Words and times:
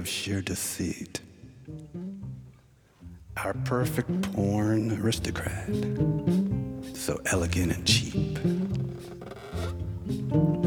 of 0.00 0.08
sheer 0.08 0.40
deceit. 0.40 1.20
Our 3.36 3.52
perfect 3.66 4.32
porn 4.32 4.98
aristocrat, 4.98 5.68
so 6.94 7.20
elegant 7.26 7.72
and 7.72 7.86
cheap. 7.86 8.38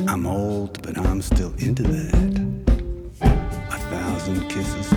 I'm 0.07 0.27
old, 0.27 0.83
but 0.83 0.99
I'm 0.99 1.19
still 1.23 1.51
into 1.57 1.81
that. 1.81 2.57
A 3.21 3.77
thousand 3.89 4.47
kisses 4.49 4.93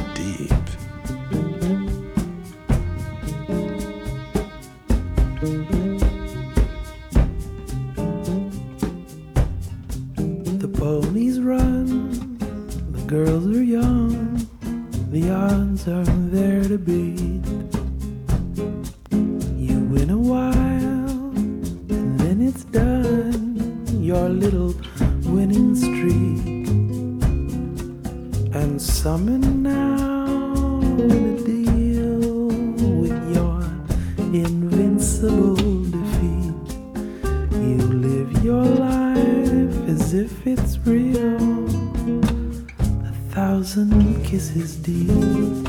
you. 45.26 45.65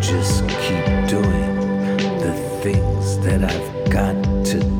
just 0.00 0.46
keep 0.48 0.84
doing 1.08 1.56
the 2.20 2.32
things 2.62 3.18
that 3.18 3.42
I've 3.42 3.90
got 3.90 4.14
to 4.46 4.60
do. 4.60 4.77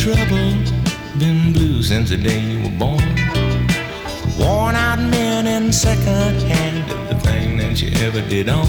trouble, 0.00 0.54
been 1.18 1.52
blue 1.52 1.82
since 1.82 2.08
the 2.08 2.16
day 2.16 2.40
you 2.40 2.62
were 2.62 2.78
born. 2.78 3.04
Worn 4.38 4.74
out 4.74 4.98
men 4.98 5.46
in 5.46 5.70
second 5.74 6.40
hand 6.40 6.90
of 6.90 7.08
the 7.10 7.16
thing 7.16 7.58
that 7.58 7.82
you 7.82 7.90
ever 8.06 8.22
did 8.26 8.48
on. 8.48 8.66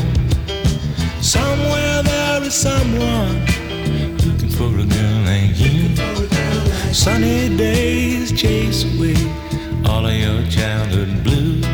Somewhere 1.21 2.03
there 2.03 2.43
is 2.43 2.53
someone 2.53 3.45
looking 4.25 4.49
for 4.49 4.71
a 4.77 4.85
girl 4.95 5.17
like 5.23 5.57
you. 5.57 5.95
Sunny 6.93 7.55
days 7.55 8.33
chase 8.33 8.83
away 8.83 9.15
all 9.85 10.05
of 10.05 10.13
your 10.13 10.45
childhood 10.51 11.23
blues. 11.23 11.70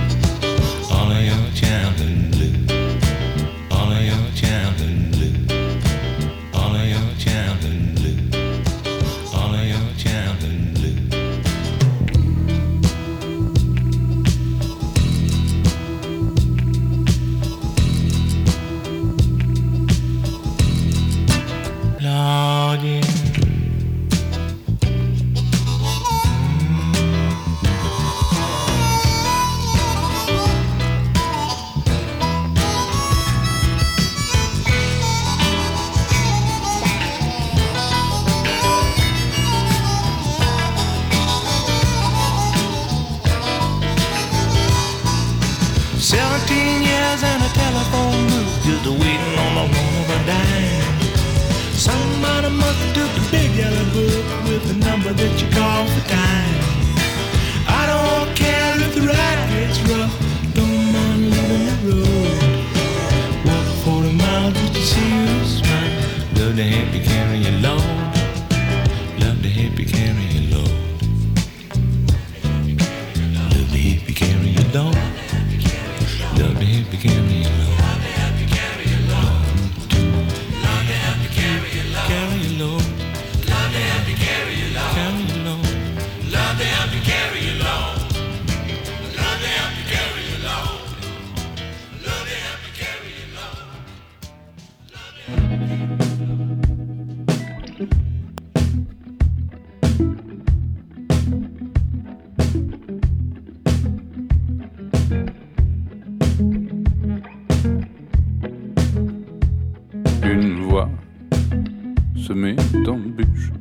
Semé 112.27 112.57
d'embûches. 112.83 113.53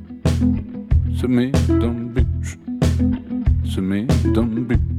Semé 1.15 1.53
d'embûches. 1.69 2.59
Semé 3.65 4.09
d'embûches. 4.35 4.96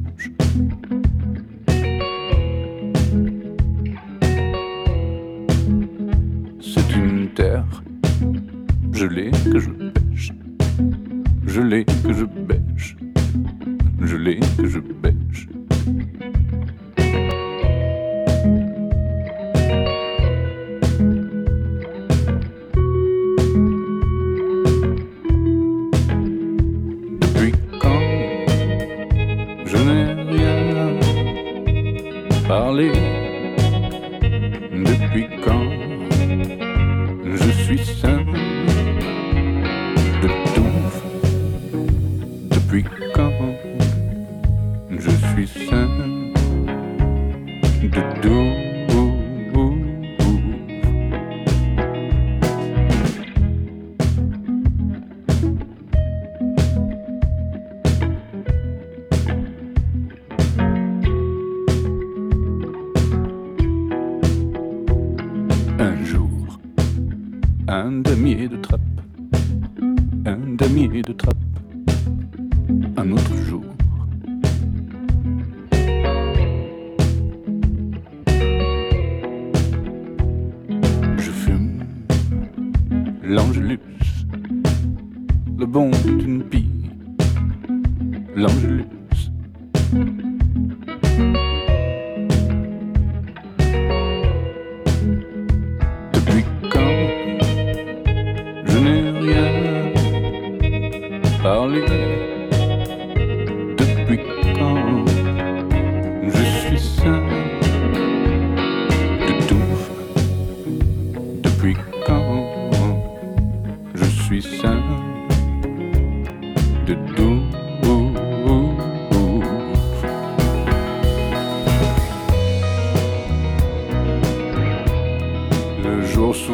l'ours 126.28 126.50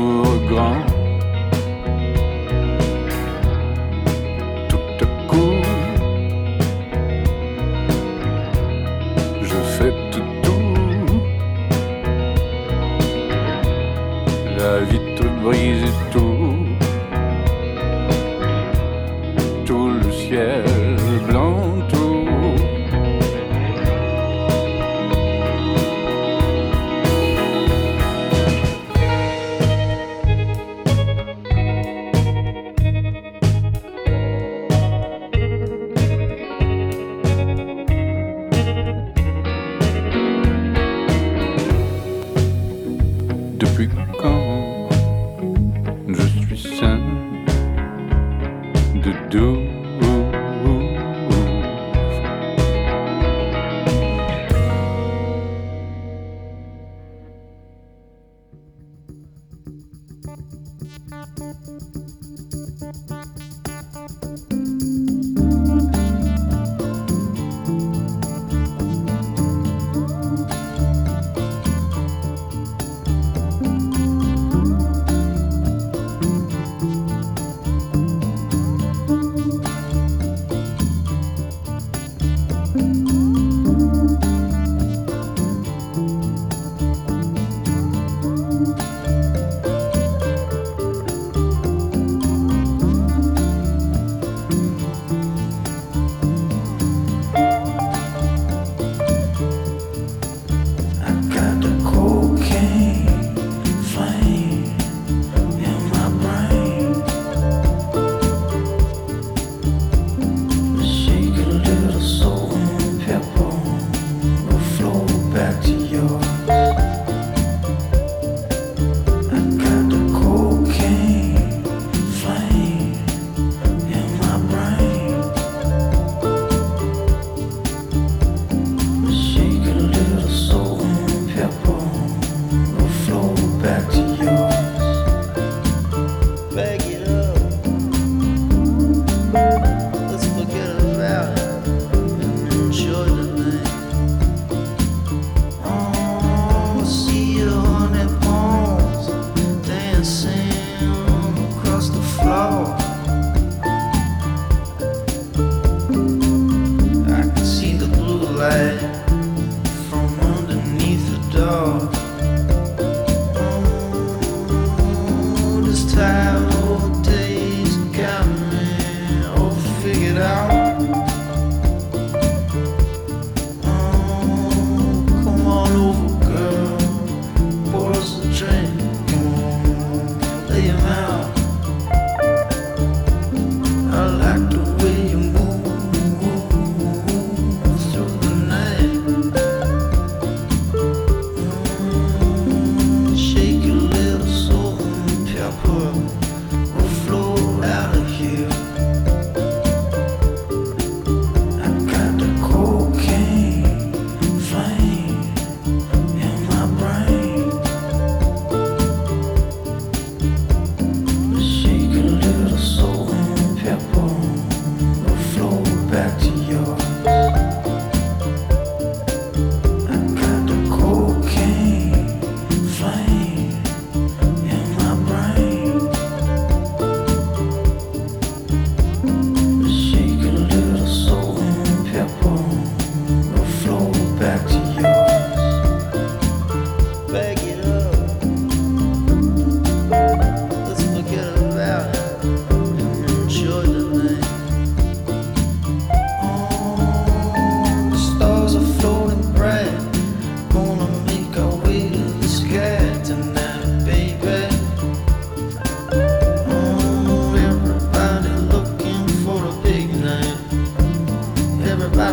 grand 0.46 0.93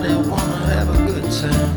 everybody 0.03 0.29
wanna 0.29 0.73
have 0.73 0.89
a 0.89 1.05
good 1.05 1.31
time. 1.31 1.70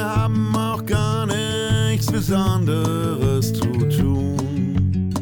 wir 0.00 0.16
haben 0.16 0.56
auch 0.56 0.84
gar 0.86 1.26
nichts 1.26 2.06
Besonderes 2.06 3.52
zu 3.52 3.70
tun. 3.98 5.12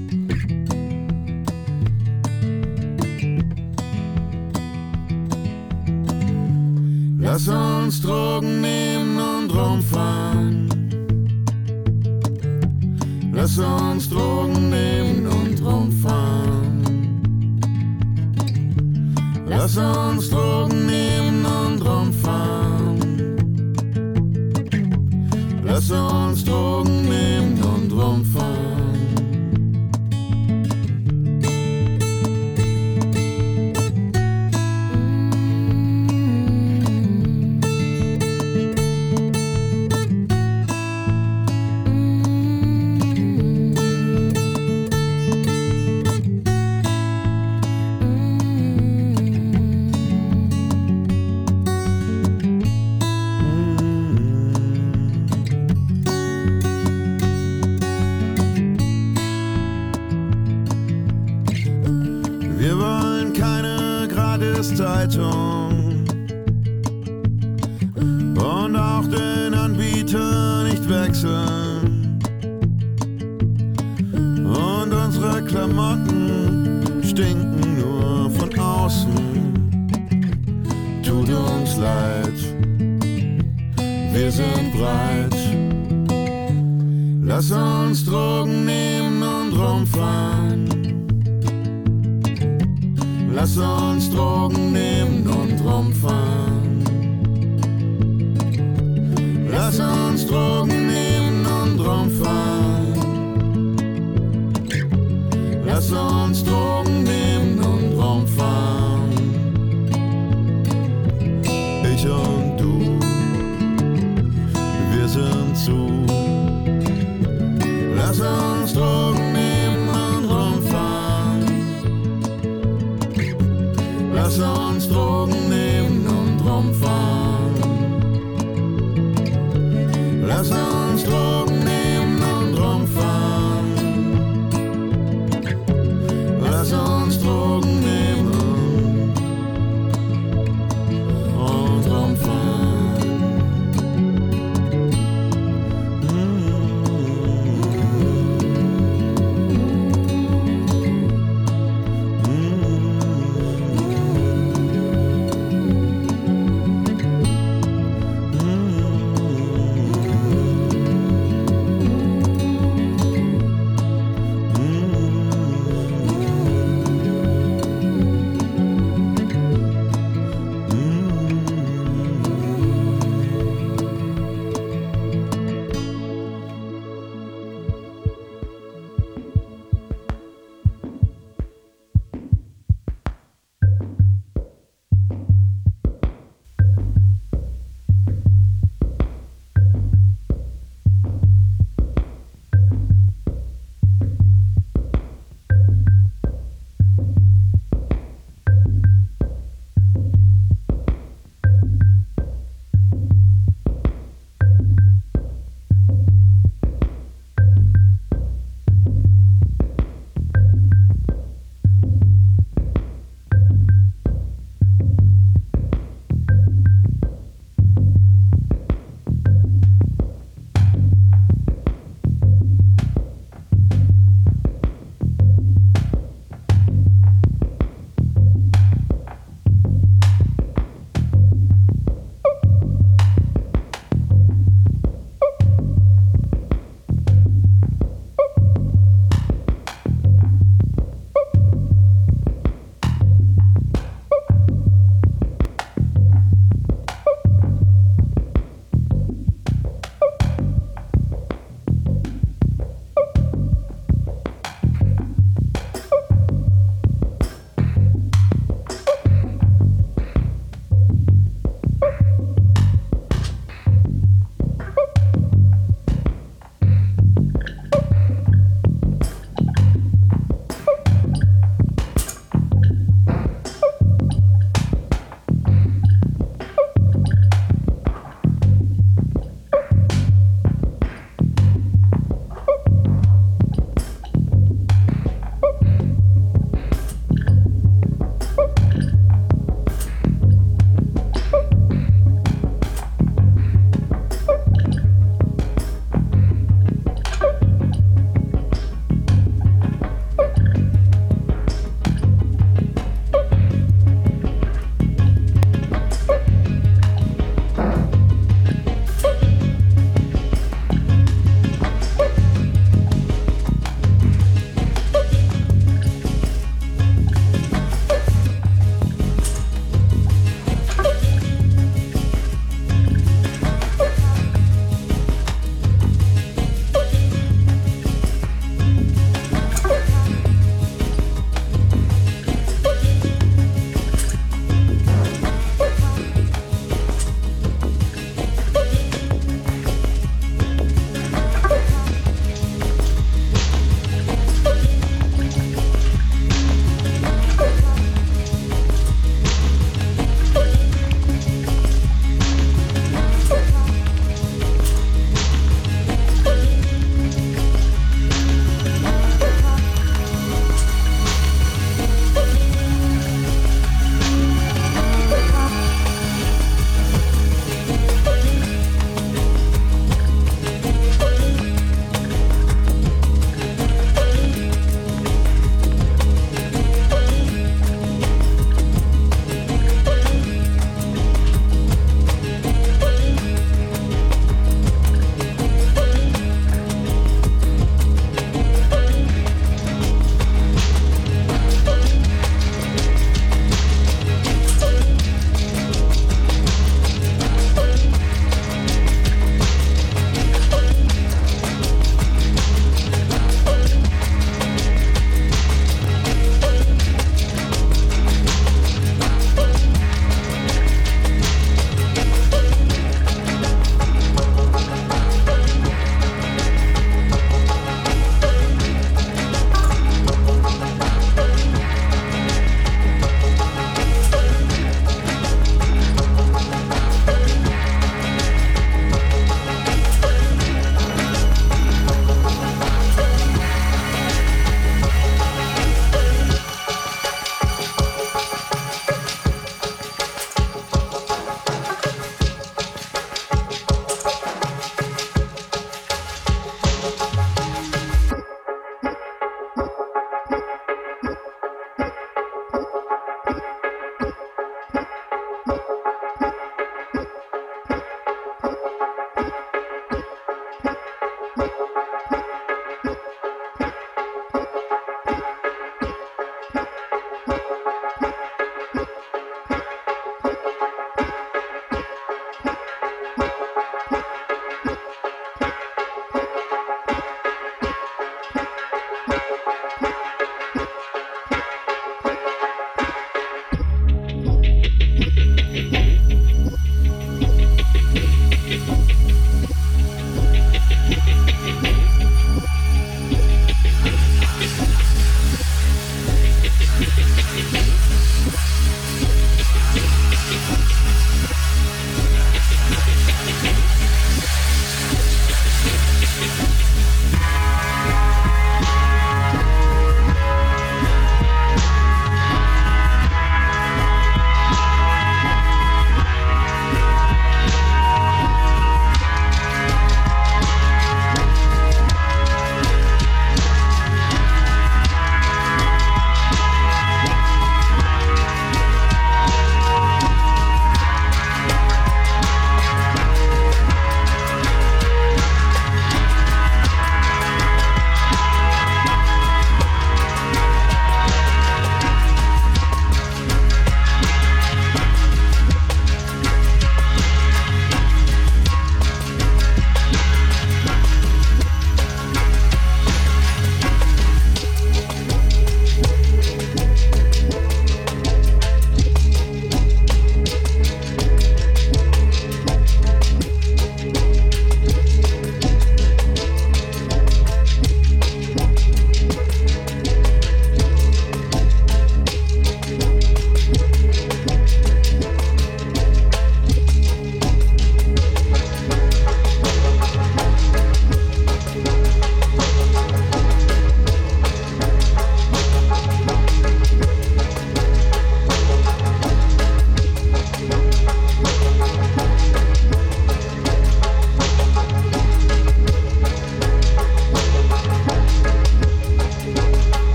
Lass 7.19 7.49
uns 7.49 8.01
Drogen 8.03 8.61
nehmen 8.61 9.19
und 9.19 9.53
rumfahren. 9.53 10.69
Lass 13.33 13.59
uns 13.59 14.09
Drogen 14.09 14.71
nehmen 14.71 15.27
und 15.27 15.61
rumfahren. 15.65 17.21
Lass 19.47 19.77
uns 19.77 20.31
Drogen 20.31 20.87
nehmen. 20.87 21.28
Lass 25.79 25.93
uns 25.93 26.45
Drogen 26.45 26.98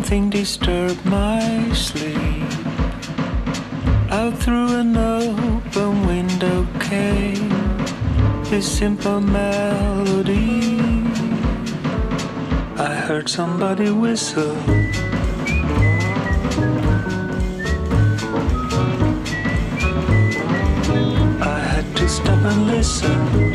Something 0.00 0.30
disturbed 0.30 1.04
my 1.04 1.72
sleep. 1.74 2.50
Out 4.10 4.34
through 4.38 4.80
an 4.80 4.96
open 4.96 6.06
window 6.06 6.66
came 6.80 7.50
this 8.44 8.66
simple 8.78 9.20
melody. 9.20 10.80
I 12.78 12.94
heard 13.06 13.28
somebody 13.28 13.90
whistle. 13.90 14.56
I 21.42 21.58
had 21.72 21.86
to 21.96 22.08
stop 22.08 22.42
and 22.42 22.66
listen. 22.68 23.49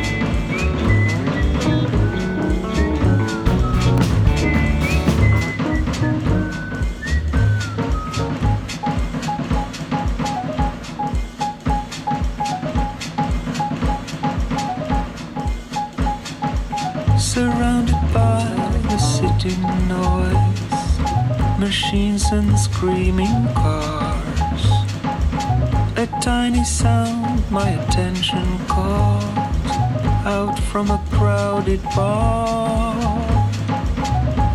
Attention 28.16 28.66
caught 28.68 30.26
out 30.26 30.58
from 30.72 30.90
a 30.90 31.04
crowded 31.12 31.84
bar. 31.96 32.96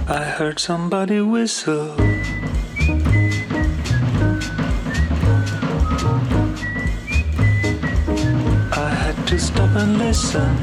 I 0.08 0.24
heard 0.36 0.58
somebody 0.58 1.20
whistle. 1.20 1.94
I 8.72 8.88
had 9.02 9.26
to 9.28 9.38
stop 9.38 9.76
and 9.76 9.98
listen. 9.98 10.56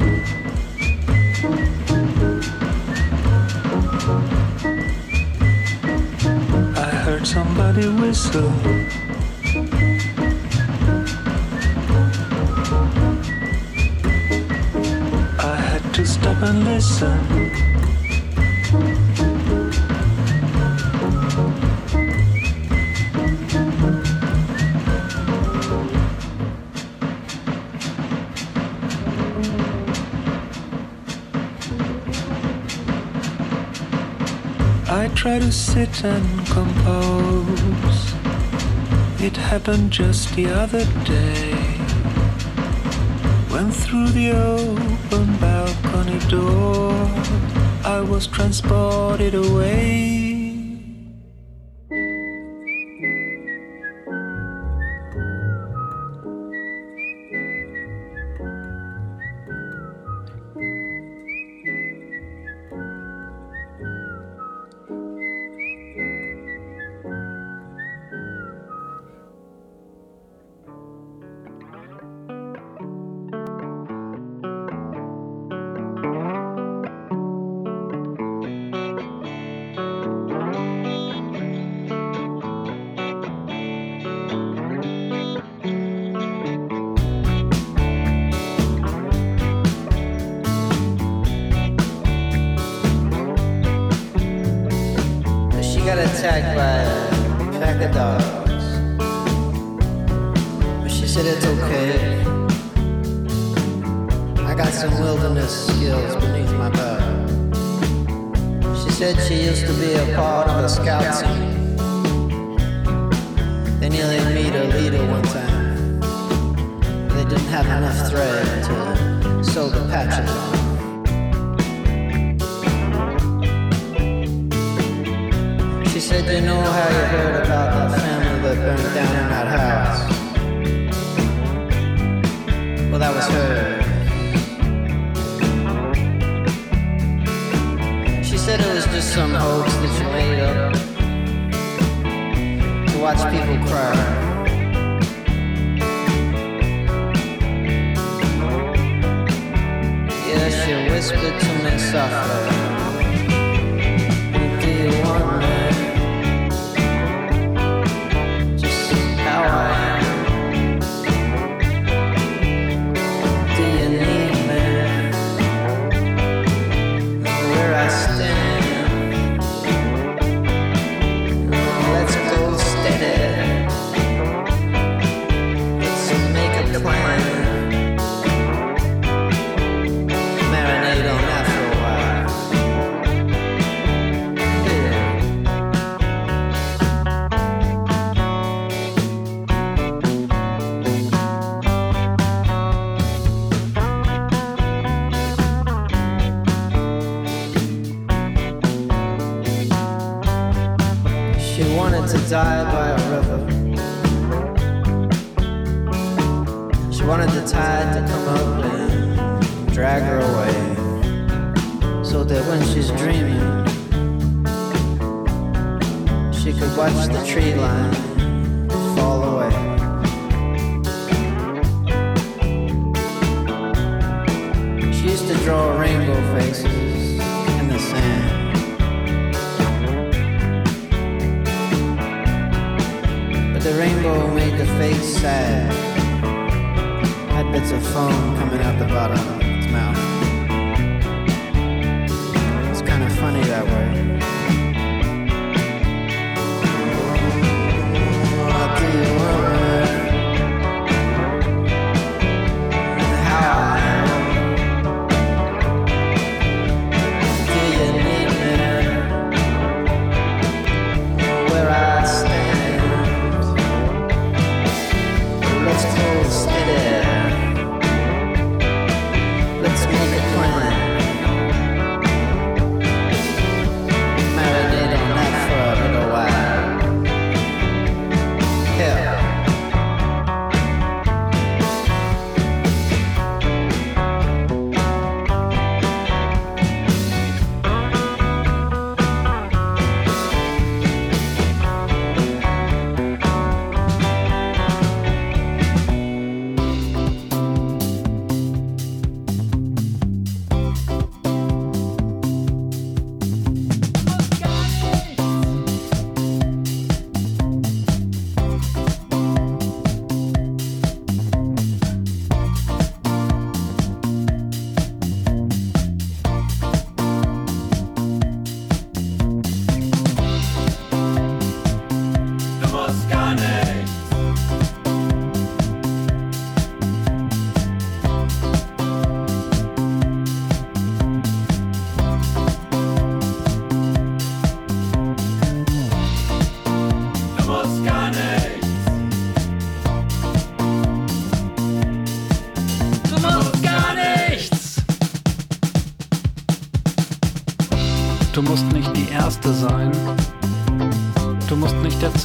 I 6.76 6.90
heard 7.06 7.28
somebody 7.28 7.88
whistle. 7.88 9.07
And 16.44 16.64
listen. 16.66 17.18
I 34.90 35.10
try 35.16 35.40
to 35.40 35.52
sit 35.52 36.04
and 36.04 36.48
compose. 36.48 38.14
It 39.20 39.36
happened 39.36 39.92
just 39.92 40.36
the 40.36 40.48
other 40.48 40.86
day. 41.04 41.77
When 43.58 43.72
through 43.72 44.10
the 44.10 44.34
open 44.34 45.36
balcony 45.38 46.20
door, 46.30 46.94
I 47.84 48.02
was 48.02 48.28
transported 48.28 49.34
away. 49.34 50.27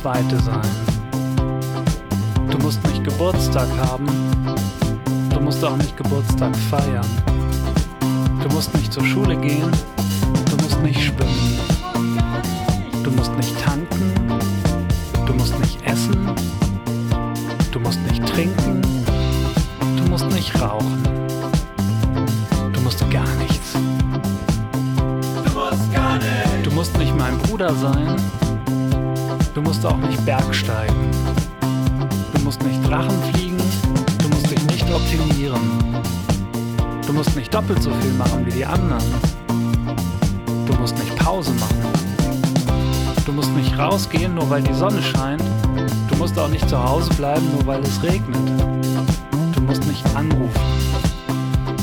Zweite 0.03 0.36
sein. 0.40 0.61
Du 2.50 2.59
musst 2.59 2.84
nicht 2.88 3.05
Geburtstag 3.05 3.68
haben. 3.86 4.09
Du 5.30 5.38
musst 5.38 5.64
auch 5.64 5.76
nicht 5.76 5.96
Geburtstag 5.96 6.57
feiern. 6.57 7.07
Du 8.42 8.48
musst 8.53 8.74
nicht 8.74 8.92
zur 8.92 9.05
Schule 9.05 9.36
gehen. 9.36 9.70
Du 10.50 10.57
musst 10.57 10.82
nicht 10.82 11.00
schwimmen. 11.00 11.71
Musst 29.82 29.94
auch 29.94 30.08
nicht 30.08 30.24
Bergsteigen. 30.24 31.10
Du 32.34 32.42
musst 32.42 32.62
nicht 32.62 32.88
Drachen 32.88 33.20
fliegen. 33.32 33.56
Du 34.18 34.28
musst 34.28 34.48
dich 34.48 34.62
nicht 34.66 34.92
optimieren. 34.92 35.60
Du 37.04 37.12
musst 37.12 37.34
nicht 37.34 37.52
doppelt 37.52 37.82
so 37.82 37.90
viel 37.90 38.12
machen 38.12 38.46
wie 38.46 38.52
die 38.52 38.64
anderen. 38.64 39.02
Du 40.66 40.74
musst 40.74 40.96
nicht 40.98 41.16
Pause 41.16 41.50
machen. 41.54 41.82
Du 43.26 43.32
musst 43.32 43.50
nicht 43.54 43.76
rausgehen, 43.76 44.36
nur 44.36 44.48
weil 44.50 44.62
die 44.62 44.74
Sonne 44.74 45.02
scheint. 45.02 45.42
Du 46.08 46.16
musst 46.16 46.38
auch 46.38 46.48
nicht 46.48 46.68
zu 46.68 46.80
Hause 46.80 47.12
bleiben, 47.14 47.50
nur 47.52 47.66
weil 47.66 47.80
es 47.80 48.00
regnet. 48.04 48.36
Du 49.52 49.60
musst 49.62 49.84
nicht 49.86 50.04
anrufen. 50.14 50.60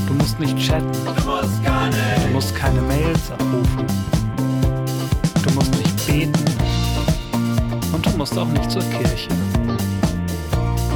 Du 0.08 0.14
musst 0.14 0.40
nicht 0.40 0.58
chatten. 0.58 0.90
Du 1.06 2.34
musst 2.34 2.56
keine 2.56 2.82
Mails 2.82 3.32
abrufen. 3.32 4.09
Musst 8.20 8.38
auch 8.38 8.48
nicht 8.48 8.70
zur 8.70 8.82
Kirche. 8.82 9.30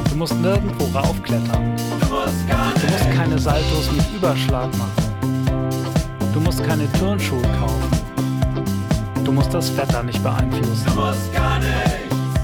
Du 0.09 0.15
musst 0.17 0.35
nirgendwo 0.41 0.83
raufklettern. 0.87 1.73
Du 2.09 2.15
musst 2.17 3.11
keine 3.15 3.39
Saltos 3.39 3.89
mit 3.95 4.05
Überschlag 4.13 4.69
machen. 4.77 5.71
Du 6.33 6.41
musst 6.41 6.61
keine 6.65 6.91
Turnschuhe 6.99 7.41
kaufen. 7.61 7.89
Du 9.23 9.31
musst 9.31 9.53
das 9.53 9.75
Wetter 9.77 10.03
nicht 10.03 10.21
beeinflussen. 10.21 10.85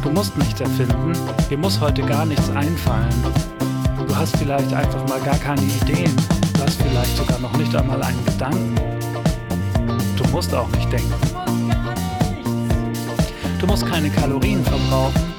Du 0.02 0.12
musst 0.12 0.38
nichts 0.38 0.62
erfinden. 0.62 1.12
Dir 1.50 1.58
muss 1.58 1.78
heute 1.82 2.02
gar 2.04 2.26
nichts 2.26 2.50
einfallen. 2.52 3.24
Du 4.08 4.16
hast 4.16 4.38
vielleicht 4.38 4.74
einfach 4.74 5.06
mal 5.10 5.20
gar 5.20 5.38
keine 5.40 5.62
Ideen. 5.62 6.16
Du 6.54 6.62
hast 6.62 6.82
vielleicht 6.82 7.18
sogar 7.18 7.40
noch 7.40 7.58
nicht 7.58 7.76
einmal 7.76 8.02
einen 8.02 8.24
Gedanken. 8.24 8.76
Du 10.16 10.24
musst 10.30 10.56
auch 10.56 10.70
nicht 10.70 10.90
denken. 10.90 11.14
Du 13.60 13.68
musst 13.68 13.86
keine 13.86 14.10
Kalorien 14.10 14.64
verbrauchen. 14.64 15.34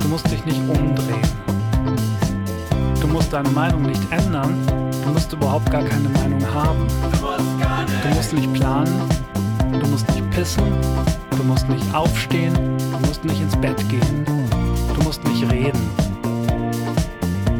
Du 0.00 0.08
musst 0.08 0.28
dich 0.28 0.44
nicht 0.44 0.60
umdrehen. 0.68 1.22
Du 3.00 3.06
musst 3.06 3.32
deine 3.32 3.48
Meinung 3.50 3.82
nicht 3.82 4.02
ändern. 4.10 4.54
Du 5.04 5.12
musst 5.12 5.32
überhaupt 5.32 5.70
gar 5.70 5.84
keine 5.84 6.08
Meinung 6.08 6.44
haben. 6.52 6.86
Du 8.02 8.08
musst 8.14 8.32
nicht 8.32 8.52
planen. 8.54 8.92
Du 9.72 9.86
musst 9.86 10.08
nicht 10.08 10.28
pissen. 10.30 10.64
Du 11.36 11.44
musst 11.44 11.68
nicht 11.68 11.94
aufstehen. 11.94 12.54
Du 12.92 13.06
musst 13.06 13.24
nicht 13.24 13.40
ins 13.40 13.56
Bett 13.56 13.88
gehen. 13.88 14.24
Du 14.94 15.02
musst 15.04 15.22
nicht 15.24 15.48
reden. 15.50 15.80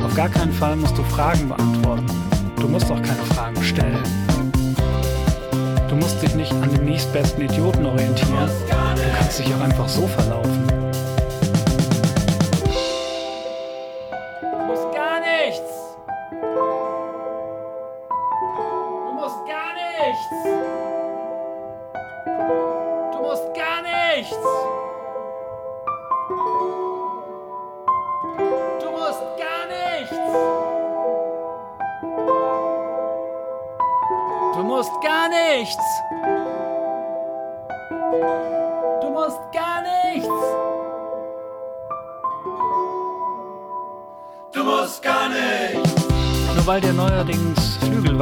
Auf 0.05 0.15
gar 0.15 0.29
keinen 0.29 0.53
Fall 0.53 0.75
musst 0.75 0.99
du 0.99 1.05
Fragen 1.05 1.49
beantworten. 1.49 2.07
Du 2.57 2.69
musst 2.69 2.91
auch 2.91 3.01
keine 3.01 3.25
Fragen 3.35 3.63
stellen. 3.63 4.30
Du 5.91 5.97
musst 5.97 6.23
dich 6.23 6.37
nicht 6.37 6.53
an 6.53 6.73
dem 6.73 6.85
nächstbesten 6.85 7.43
Idioten 7.43 7.85
orientieren. 7.85 8.49
Du 8.69 9.19
kannst 9.19 9.41
dich 9.41 9.53
auch 9.53 9.61
einfach 9.61 9.89
so 9.89 10.07
verlaufen. 10.07 10.90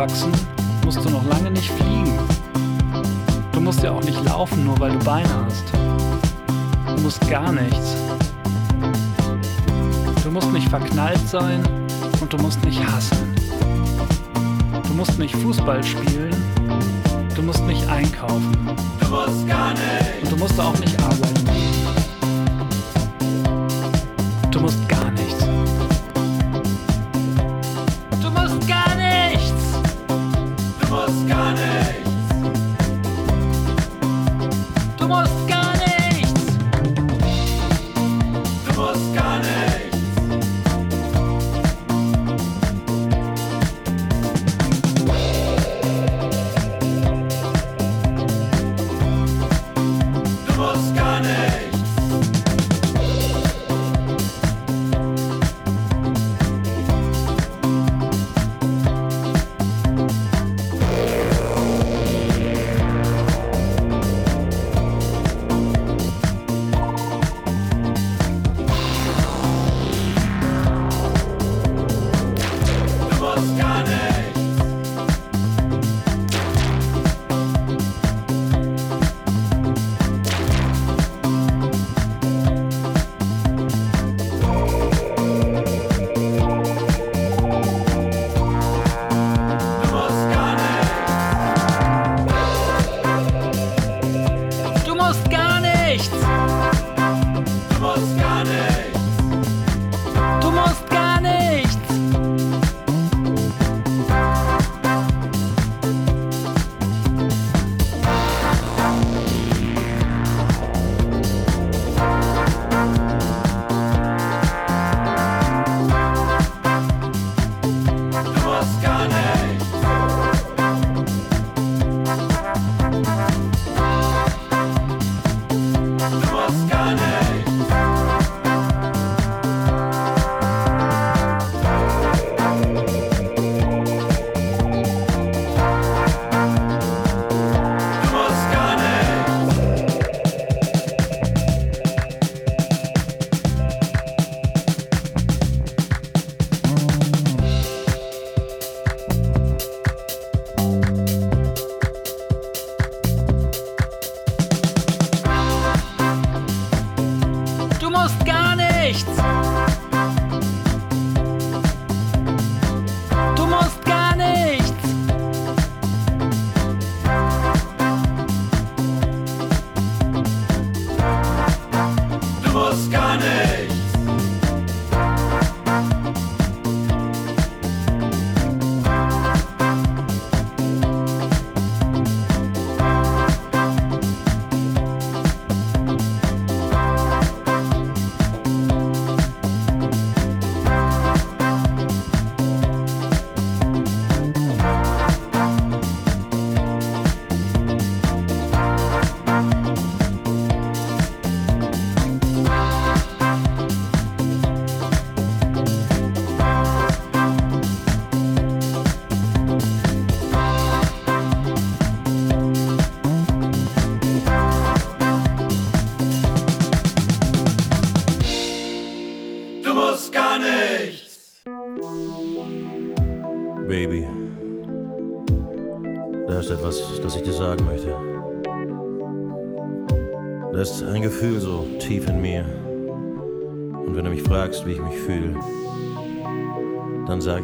wachsen, 0.09 0.33
musst 0.85 1.05
du 1.05 1.11
noch 1.11 1.25
lange 1.25 1.51
nicht 1.51 1.71
fliegen. 1.71 2.19
Du 3.53 3.61
musst 3.61 3.83
ja 3.83 3.91
auch 3.91 4.03
nicht 4.03 4.23
laufen, 4.25 4.65
nur 4.65 4.79
weil 4.81 4.93
du 4.93 5.05
Beine 5.05 5.29
hast. 5.45 5.65
Du 6.97 7.03
musst 7.03 7.29
gar 7.29 7.53
nichts. 7.53 7.97
Du 10.23 10.31
musst 10.31 10.53
nicht 10.53 10.69
verknallt 10.69 11.29
sein 11.29 11.63
und 12.21 12.33
du 12.33 12.39
musst 12.39 12.65
nicht 12.65 12.81
hassen. 12.87 13.35
Du 14.87 14.95
musst 14.95 15.19
nicht 15.19 15.37
Fußball 15.37 15.83
spielen. 15.83 16.35
Du 17.35 17.43
musst 17.43 17.65
nicht 17.65 17.87
einkaufen. 17.89 18.57
Du 19.01 19.09
musst 19.09 19.47
gar 19.47 19.71
nicht. 19.73 20.23
Und 20.23 20.33
du 20.33 20.37
musst 20.37 20.59
auch 20.59 20.79
nicht 20.79 21.01
arbeiten. 21.03 21.68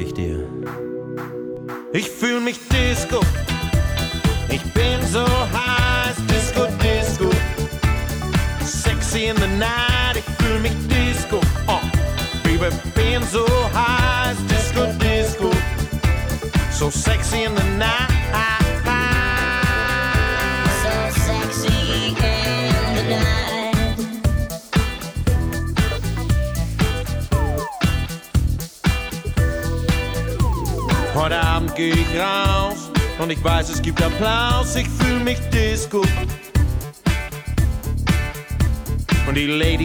wichtige 0.05 0.34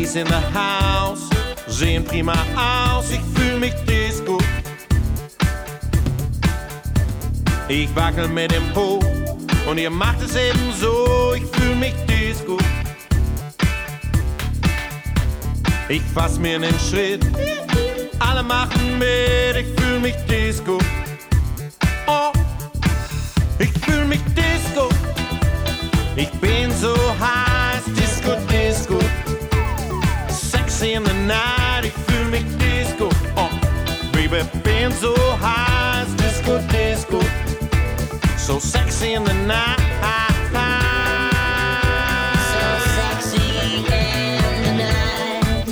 Ladies 0.09 0.21
in 0.21 0.27
the 0.27 0.57
house 0.57 1.29
sehen 1.67 2.03
prima 2.03 2.33
aus, 2.55 3.11
ich 3.11 3.21
fühl 3.35 3.59
mich 3.59 3.75
disco. 3.85 4.39
Ich 7.67 7.95
wackel 7.95 8.27
mit 8.27 8.51
dem 8.51 8.63
Po 8.73 8.99
und 9.69 9.77
ihr 9.77 9.91
macht 9.91 10.21
es 10.23 10.35
eben 10.35 10.73
so, 10.79 11.33
ich 11.35 11.43
fühl 11.55 11.75
mich 11.75 11.93
disco. 12.07 12.57
Ich 15.89 16.01
fass 16.13 16.39
mir 16.39 16.55
in 16.55 16.79
Schritt, 16.79 17.23
alle 18.19 18.41
machen 18.41 18.97
mit, 18.97 19.57
ich 19.57 19.79
fühl 19.79 19.99
mich 19.99 20.15
disco. 20.27 20.79
So 38.49 38.57
sexy 38.57 39.13
in 39.13 39.23
the 39.25 39.33
night. 39.45 39.77
So 42.51 42.63
sexy 42.97 43.45
in 43.65 44.55
the 44.65 44.73
night. 44.83 45.67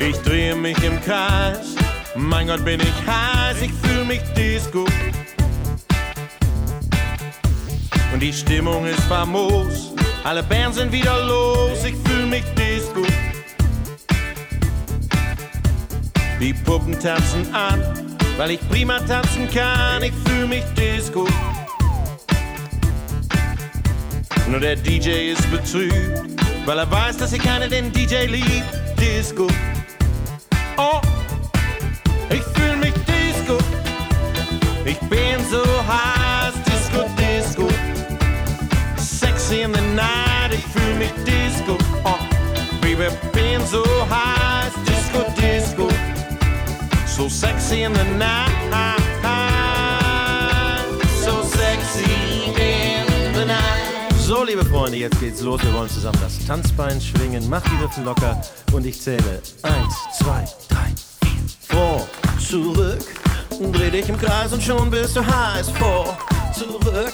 Ich 0.00 0.16
drehe 0.18 0.54
mich 0.54 0.76
im 0.84 1.00
Kreis, 1.00 1.74
mein 2.14 2.46
Gott 2.48 2.62
bin 2.62 2.80
ich 2.80 3.06
heiß, 3.06 3.62
ich 3.62 3.72
fühle 3.72 4.04
mich 4.04 4.20
Disco. 4.36 4.84
Und 8.12 8.20
die 8.20 8.34
Stimmung 8.34 8.84
ist 8.84 9.00
famos, 9.04 9.94
alle 10.24 10.42
Bands 10.42 10.76
sind 10.76 10.92
wieder 10.92 11.24
los, 11.24 11.82
ich 11.86 11.96
fühle 12.04 12.26
mich 12.26 12.44
Disco. 12.54 12.63
Die 16.44 16.52
Puppen 16.52 16.92
tanzen 17.00 17.54
an, 17.54 17.80
weil 18.36 18.50
ich 18.50 18.68
prima 18.68 18.98
tanzen 18.98 19.48
kann, 19.50 20.02
ich 20.02 20.12
fühle 20.26 20.46
mich 20.46 20.64
Disco. 20.76 21.26
Nur 24.50 24.60
der 24.60 24.76
DJ 24.76 25.32
ist 25.32 25.50
betrübt, 25.50 26.36
weil 26.66 26.78
er 26.80 26.90
weiß, 26.90 27.16
dass 27.16 27.30
hier 27.30 27.38
keiner 27.38 27.66
den 27.66 27.90
DJ 27.90 28.26
liebt. 28.26 28.68
Disco. 29.00 29.46
Oh, 30.76 31.00
ich 32.28 32.42
fühl 32.42 32.76
mich 32.76 32.92
Disco. 32.92 33.56
Ich 34.84 34.98
bin 35.08 35.40
so 35.50 35.64
heiß, 35.64 36.52
Disco, 36.66 37.06
Disco. 37.16 37.68
Sexy 38.98 39.62
in 39.62 39.72
the 39.72 39.80
night, 39.94 40.52
ich 40.52 40.64
fühl 40.74 40.94
mich 40.96 41.12
Disco. 41.24 41.78
Oh, 42.04 42.18
Baby, 42.82 43.08
bin 43.32 43.66
so 43.66 43.82
heiß, 44.10 44.33
So 54.18 54.42
liebe 54.42 54.64
Freunde, 54.64 54.96
jetzt 54.96 55.20
geht's 55.20 55.42
los. 55.42 55.62
Wir 55.62 55.72
wollen 55.74 55.88
zusammen 55.88 56.18
das 56.22 56.38
Tanzbein 56.46 57.00
schwingen. 57.00 57.48
Mach 57.48 57.62
die 57.62 57.78
Hüften 57.78 58.04
locker 58.04 58.40
und 58.72 58.86
ich 58.86 59.00
zähle. 59.00 59.42
Eins, 59.62 59.94
zwei, 60.18 60.44
drei, 60.68 60.92
vier. 61.20 61.40
Vor, 61.68 62.08
zurück. 62.38 63.04
Dreh 63.72 63.90
dich 63.90 64.08
im 64.08 64.18
Kreis 64.18 64.52
und 64.52 64.62
schon 64.62 64.90
bist 64.90 65.16
du 65.16 65.24
heiß. 65.24 65.70
Vor, 65.70 66.16
zurück. 66.52 67.12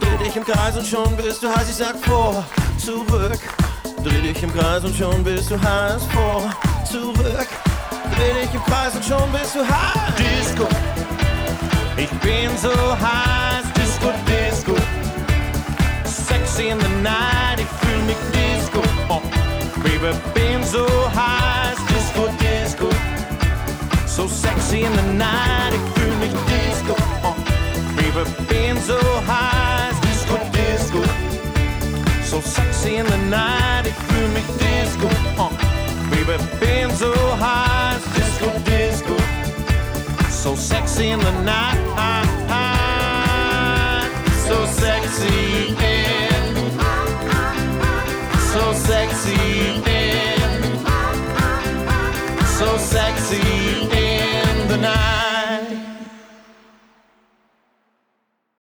Dreh 0.00 0.24
dich 0.24 0.36
im 0.36 0.44
Kreis 0.44 0.76
und 0.76 0.86
schon 0.86 1.16
bist 1.16 1.42
du 1.42 1.48
heiß. 1.48 1.68
Ich 1.70 1.76
sag 1.76 1.98
vor, 2.04 2.44
zurück. 2.78 3.40
Dreh 4.04 4.20
dich 4.20 4.42
im 4.42 4.52
Kreis 4.52 4.84
und 4.84 4.94
schon 4.96 5.24
bist 5.24 5.50
du 5.50 5.60
heiß. 5.60 6.02
Vor, 6.12 6.52
zurück. 6.84 7.48
Dich 8.16 8.54
im 8.54 8.64
Kreis 8.64 8.94
und 8.94 9.04
schon 9.04 9.30
bist 9.32 9.54
du 9.54 9.60
heiß. 9.60 10.14
Disco. 10.16 10.66
Ich 11.96 12.10
bin 12.20 12.50
so 12.60 12.70
heiß. 12.70 13.64
Disco, 13.74 14.12
Disco. 14.26 14.74
Sexy 16.04 16.68
in 16.68 16.78
the 16.80 16.88
night, 17.02 17.58
ich 17.58 17.66
fühl 17.80 18.02
mich 18.06 18.16
Disco. 18.32 18.80
Oh, 19.08 19.20
Baby, 19.82 20.16
bin 20.34 20.62
so 20.64 20.86
heiß, 20.86 21.78
Disco, 21.88 22.28
Disco. 22.38 22.88
So 24.06 24.28
sexy 24.28 24.82
in 24.82 24.92
the 24.92 25.14
night, 25.14 25.72
ich 25.72 26.00
fühl 26.00 26.14
mich 26.16 26.32
Disco. 26.48 26.94
Oh, 27.22 27.34
Baby, 27.96 28.24
bin 28.48 28.80
so 28.82 28.98
heiß, 29.26 30.00
Disco, 30.02 30.38
Disco. 30.52 31.02
So 32.24 32.40
sexy 32.40 32.96
in 32.96 33.06
the 33.06 33.18
night, 33.28 33.86
ich 33.86 33.94
fühl 34.08 34.28
mich 34.28 34.46
Disco 34.58 35.08
baby, 36.26 36.42
been 36.60 36.90
so 36.90 37.12
high. 37.36 37.98
Disco, 38.14 38.48
disco. 38.64 39.16
So 40.30 40.54
sexy 40.54 41.10
in 41.10 41.20
the 41.20 41.32
night. 41.42 41.80
So 44.46 44.66
sexy 44.66 45.68
in. 45.68 46.54
So 48.52 48.72
sexy 48.72 49.83